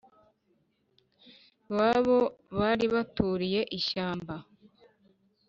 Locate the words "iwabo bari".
1.69-2.85